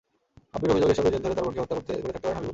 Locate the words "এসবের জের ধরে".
0.93-1.35